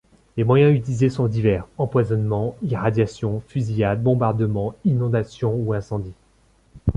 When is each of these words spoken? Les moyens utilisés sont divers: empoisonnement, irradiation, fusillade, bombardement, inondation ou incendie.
Les 0.35 0.43
moyens 0.43 0.75
utilisés 0.75 1.11
sont 1.11 1.27
divers: 1.27 1.67
empoisonnement, 1.77 2.55
irradiation, 2.63 3.39
fusillade, 3.47 4.01
bombardement, 4.01 4.73
inondation 4.83 5.53
ou 5.53 5.73
incendie. 5.75 6.15